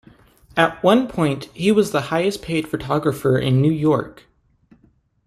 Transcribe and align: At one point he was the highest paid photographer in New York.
At 0.57 0.81
one 0.81 1.07
point 1.07 1.45
he 1.53 1.71
was 1.71 1.91
the 1.91 2.01
highest 2.09 2.41
paid 2.41 2.67
photographer 2.67 3.37
in 3.37 3.61
New 3.61 3.71
York. 3.71 4.23